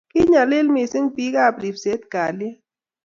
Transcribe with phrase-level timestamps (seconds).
[0.11, 2.49] kiinyalil mising' biikab ribsetab kalye